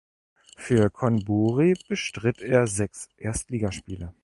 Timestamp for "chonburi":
0.89-1.75